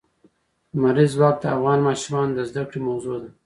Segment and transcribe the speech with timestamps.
[0.73, 3.29] لمریز ځواک د افغان ماشومانو د زده کړې موضوع ده.